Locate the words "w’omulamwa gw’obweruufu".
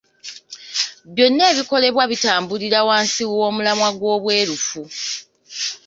3.31-4.81